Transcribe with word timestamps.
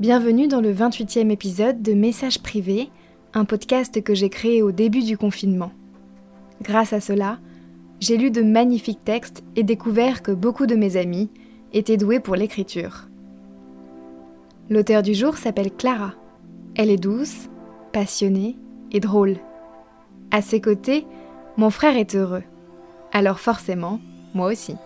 Bienvenue 0.00 0.48
dans 0.48 0.62
le 0.62 0.72
28e 0.72 1.30
épisode 1.30 1.82
de 1.82 1.92
Messages 1.92 2.38
privés, 2.38 2.88
un 3.34 3.44
podcast 3.44 4.02
que 4.02 4.14
j'ai 4.14 4.30
créé 4.30 4.62
au 4.62 4.72
début 4.72 5.02
du 5.02 5.18
confinement. 5.18 5.72
Grâce 6.62 6.94
à 6.94 7.00
cela, 7.00 7.38
j'ai 8.00 8.16
lu 8.16 8.30
de 8.30 8.40
magnifiques 8.40 9.04
textes 9.04 9.44
et 9.56 9.62
découvert 9.62 10.22
que 10.22 10.32
beaucoup 10.32 10.64
de 10.64 10.74
mes 10.74 10.96
amis 10.96 11.28
étaient 11.74 11.98
doués 11.98 12.18
pour 12.18 12.34
l'écriture. 12.34 13.08
L'auteur 14.70 15.02
du 15.02 15.12
jour 15.12 15.36
s'appelle 15.36 15.70
Clara. 15.70 16.14
Elle 16.76 16.88
est 16.88 16.96
douce, 16.96 17.50
passionnée 17.92 18.56
et 18.92 19.00
drôle. 19.00 19.36
À 20.30 20.40
ses 20.40 20.62
côtés, 20.62 21.04
mon 21.58 21.68
frère 21.68 21.98
est 21.98 22.14
heureux. 22.14 22.44
Alors 23.12 23.38
forcément, 23.38 24.00
moi 24.32 24.50
aussi. 24.50 24.76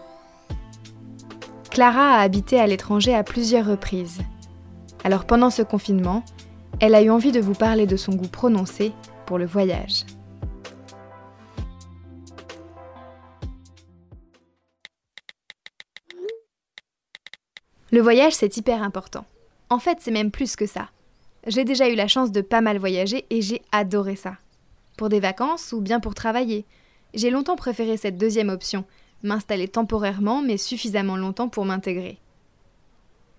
Clara 1.71 2.17
a 2.17 2.21
habité 2.21 2.59
à 2.59 2.67
l'étranger 2.67 3.15
à 3.15 3.23
plusieurs 3.23 3.67
reprises. 3.67 4.19
Alors 5.05 5.27
pendant 5.27 5.51
ce 5.51 5.61
confinement, 5.61 6.25
elle 6.81 6.95
a 6.95 7.03
eu 7.03 7.11
envie 7.11 7.31
de 7.31 7.41
vous 7.41 7.53
parler 7.53 7.87
de 7.87 7.97
son 7.97 8.15
goût 8.15 8.27
prononcé 8.27 8.93
pour 9.27 9.39
le 9.39 9.45
voyage. 9.45 10.05
Le 17.93 18.01
voyage, 18.01 18.33
c'est 18.33 18.57
hyper 18.57 18.83
important. 18.83 19.25
En 19.71 19.79
fait, 19.79 19.99
c'est 20.01 20.11
même 20.11 20.33
plus 20.33 20.57
que 20.57 20.67
ça. 20.67 20.89
J'ai 21.47 21.65
déjà 21.65 21.89
eu 21.89 21.95
la 21.95 22.09
chance 22.09 22.33
de 22.33 22.41
pas 22.41 22.61
mal 22.61 22.79
voyager 22.79 23.27
et 23.31 23.43
j'ai 23.43 23.63
adoré 23.71 24.17
ça. 24.17 24.39
Pour 24.97 25.11
des 25.11 25.21
vacances 25.21 25.73
ou 25.73 25.81
bien 25.81 26.01
pour 26.01 26.15
travailler. 26.15 26.65
J'ai 27.13 27.31
longtemps 27.31 27.57
préféré 27.57 27.97
cette 27.97 28.17
deuxième 28.17 28.49
option, 28.49 28.85
m'installer 29.23 29.69
temporairement 29.69 30.43
mais 30.43 30.57
suffisamment 30.57 31.17
longtemps 31.17 31.49
pour 31.49 31.67
m'intégrer. 31.67 32.19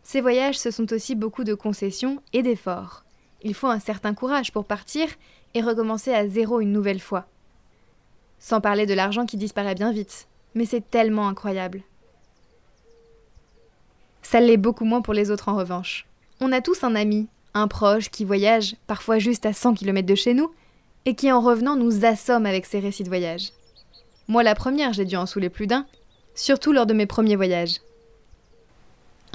Ces 0.06 0.22
voyages, 0.22 0.60
ce 0.60 0.70
sont 0.70 0.94
aussi 0.94 1.16
beaucoup 1.16 1.44
de 1.44 1.56
concessions 1.56 2.22
et 2.32 2.44
d'efforts. 2.44 3.04
Il 3.42 3.56
faut 3.56 3.68
un 3.68 3.80
certain 3.80 4.14
courage 4.14 4.52
pour 4.52 4.66
partir 4.66 5.08
et 5.56 5.62
recommencer 5.62 6.14
à 6.14 6.28
zéro 6.28 6.60
une 6.60 6.72
nouvelle 6.72 7.00
fois. 7.00 7.26
Sans 8.38 8.62
parler 8.62 8.86
de 8.86 8.94
l'argent 8.94 9.26
qui 9.26 9.36
disparaît 9.36 9.74
bien 9.74 9.92
vite. 9.92 10.28
Mais 10.54 10.66
c'est 10.66 10.88
tellement 10.92 11.28
incroyable. 11.28 11.82
Ça 14.22 14.40
l'est 14.40 14.58
beaucoup 14.58 14.86
moins 14.86 15.02
pour 15.02 15.16
les 15.16 15.32
autres 15.32 15.50
en 15.50 15.56
revanche. 15.56 16.06
On 16.40 16.52
a 16.52 16.62
tous 16.62 16.84
un 16.84 16.94
ami, 16.94 17.28
un 17.56 17.68
proche 17.68 18.10
qui 18.10 18.26
voyage, 18.26 18.76
parfois 18.86 19.18
juste 19.18 19.48
à 19.48 19.54
100 19.54 19.74
km 19.74 20.08
de 20.08 20.16
chez 20.16 20.36
nous, 20.36 20.54
et 21.06 21.16
qui 21.16 21.32
en 21.32 21.42
revenant 21.42 21.76
nous 21.76 22.06
assomme 22.06 22.46
avec 22.46 22.68
ses 22.68 22.80
récits 22.80 23.04
de 23.04 23.10
voyage. 23.10 23.54
Moi 24.28 24.44
la 24.44 24.54
première, 24.54 24.94
j'ai 24.94 25.06
dû 25.06 25.16
en 25.16 25.26
saouler 25.26 25.50
plus 25.50 25.66
d'un, 25.66 25.88
surtout 26.36 26.74
lors 26.74 26.86
de 26.86 26.94
mes 26.94 27.08
premiers 27.08 27.36
voyages. 27.36 27.80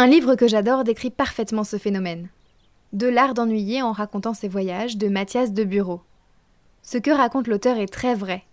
Un 0.03 0.07
livre 0.07 0.35
que 0.35 0.49
j'adore 0.49 0.83
décrit 0.83 1.11
parfaitement 1.11 1.63
ce 1.63 1.77
phénomène. 1.77 2.31
De 2.95 3.07
l'art 3.07 3.35
d'ennuyer 3.35 3.83
en 3.83 3.93
racontant 3.93 4.33
ses 4.33 4.49
voyages 4.49 4.97
de 4.97 5.09
Mathias 5.09 5.53
de 5.53 5.63
Bureau. 5.63 6.01
Ce 6.81 6.97
que 6.97 7.11
raconte 7.11 7.49
l'auteur 7.49 7.77
est 7.77 7.93
très 7.93 8.15
vrai. 8.15 8.45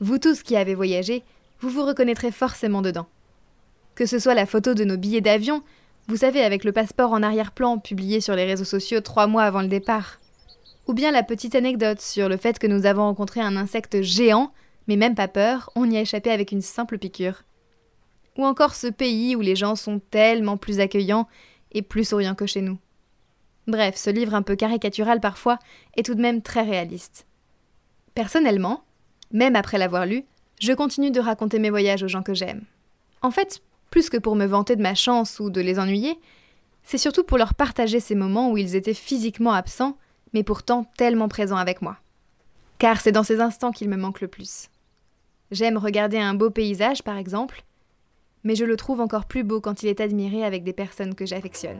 Vous 0.00 0.18
tous 0.18 0.42
qui 0.42 0.56
avez 0.56 0.74
voyagé, 0.74 1.22
vous 1.60 1.68
vous 1.68 1.86
reconnaîtrez 1.86 2.32
forcément 2.32 2.82
dedans. 2.82 3.06
Que 3.94 4.06
ce 4.06 4.18
soit 4.18 4.34
la 4.34 4.44
photo 4.44 4.74
de 4.74 4.82
nos 4.82 4.96
billets 4.96 5.20
d'avion, 5.20 5.62
vous 6.08 6.16
savez, 6.16 6.42
avec 6.42 6.64
le 6.64 6.72
passeport 6.72 7.12
en 7.12 7.22
arrière-plan 7.22 7.78
publié 7.78 8.20
sur 8.20 8.34
les 8.34 8.44
réseaux 8.44 8.64
sociaux 8.64 9.02
trois 9.02 9.28
mois 9.28 9.44
avant 9.44 9.62
le 9.62 9.68
départ. 9.68 10.18
Ou 10.88 10.94
bien 10.94 11.12
la 11.12 11.22
petite 11.22 11.54
anecdote 11.54 12.00
sur 12.00 12.28
le 12.28 12.36
fait 12.36 12.58
que 12.58 12.66
nous 12.66 12.86
avons 12.86 13.04
rencontré 13.04 13.40
un 13.40 13.56
insecte 13.56 14.02
géant, 14.02 14.52
mais 14.88 14.96
même 14.96 15.14
pas 15.14 15.28
peur, 15.28 15.70
on 15.76 15.88
y 15.88 15.96
a 15.96 16.00
échappé 16.00 16.32
avec 16.32 16.50
une 16.50 16.60
simple 16.60 16.98
piqûre. 16.98 17.44
Ou 18.36 18.44
encore 18.44 18.74
ce 18.74 18.86
pays 18.86 19.36
où 19.36 19.40
les 19.40 19.56
gens 19.56 19.76
sont 19.76 20.00
tellement 20.10 20.56
plus 20.56 20.80
accueillants 20.80 21.28
et 21.72 21.82
plus 21.82 22.08
souriants 22.08 22.34
que 22.34 22.46
chez 22.46 22.62
nous. 22.62 22.78
Bref, 23.66 23.96
ce 23.96 24.10
livre 24.10 24.34
un 24.34 24.42
peu 24.42 24.56
caricatural 24.56 25.20
parfois 25.20 25.58
est 25.96 26.04
tout 26.04 26.14
de 26.14 26.22
même 26.22 26.42
très 26.42 26.62
réaliste. 26.62 27.26
Personnellement, 28.14 28.84
même 29.30 29.56
après 29.56 29.78
l'avoir 29.78 30.06
lu, 30.06 30.24
je 30.60 30.72
continue 30.72 31.10
de 31.10 31.20
raconter 31.20 31.58
mes 31.58 31.70
voyages 31.70 32.02
aux 32.02 32.08
gens 32.08 32.22
que 32.22 32.34
j'aime. 32.34 32.64
En 33.22 33.30
fait, 33.30 33.62
plus 33.90 34.10
que 34.10 34.16
pour 34.16 34.36
me 34.36 34.46
vanter 34.46 34.76
de 34.76 34.82
ma 34.82 34.94
chance 34.94 35.38
ou 35.40 35.50
de 35.50 35.60
les 35.60 35.78
ennuyer, 35.78 36.18
c'est 36.82 36.98
surtout 36.98 37.24
pour 37.24 37.38
leur 37.38 37.54
partager 37.54 38.00
ces 38.00 38.14
moments 38.14 38.50
où 38.50 38.58
ils 38.58 38.74
étaient 38.74 38.94
physiquement 38.94 39.52
absents, 39.52 39.96
mais 40.32 40.42
pourtant 40.42 40.84
tellement 40.96 41.28
présents 41.28 41.56
avec 41.56 41.82
moi. 41.82 41.98
Car 42.78 43.00
c'est 43.00 43.12
dans 43.12 43.22
ces 43.22 43.40
instants 43.40 43.70
qu'ils 43.70 43.88
me 43.88 43.96
manquent 43.96 44.20
le 44.20 44.28
plus. 44.28 44.68
J'aime 45.50 45.76
regarder 45.76 46.18
un 46.18 46.34
beau 46.34 46.50
paysage, 46.50 47.02
par 47.02 47.16
exemple, 47.16 47.62
mais 48.44 48.54
je 48.54 48.64
le 48.64 48.76
trouve 48.76 49.00
encore 49.00 49.24
plus 49.24 49.44
beau 49.44 49.60
quand 49.60 49.82
il 49.82 49.88
est 49.88 50.00
admiré 50.00 50.44
avec 50.44 50.64
des 50.64 50.72
personnes 50.72 51.14
que 51.14 51.26
j'affectionne. 51.26 51.78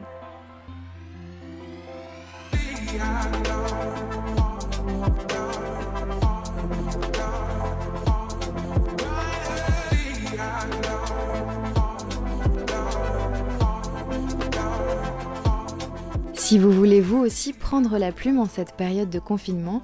Si 16.33 16.59
vous 16.59 16.71
voulez 16.71 17.01
vous 17.01 17.17
aussi 17.17 17.51
prendre 17.51 17.97
la 17.97 18.11
plume 18.11 18.37
en 18.37 18.45
cette 18.45 18.75
période 18.75 19.09
de 19.09 19.17
confinement, 19.17 19.81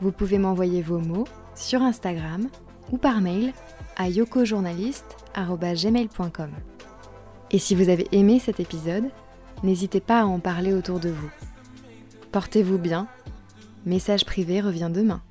vous 0.00 0.12
pouvez 0.12 0.36
m'envoyer 0.38 0.82
vos 0.82 0.98
mots 0.98 1.26
sur 1.54 1.80
Instagram 1.82 2.48
ou 2.92 2.98
par 2.98 3.20
mail 3.20 3.52
à. 3.98 4.08
Et 7.50 7.58
si 7.58 7.74
vous 7.74 7.88
avez 7.88 8.06
aimé 8.12 8.38
cet 8.38 8.60
épisode, 8.60 9.10
n'hésitez 9.62 10.00
pas 10.00 10.20
à 10.20 10.24
en 10.24 10.38
parler 10.38 10.72
autour 10.72 11.00
de 11.00 11.08
vous. 11.08 11.30
Portez-vous 12.30 12.78
bien. 12.78 13.08
Message 13.86 14.24
privé 14.24 14.60
revient 14.60 14.90
demain. 14.92 15.22